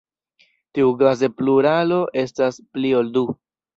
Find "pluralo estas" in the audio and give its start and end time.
1.41-2.61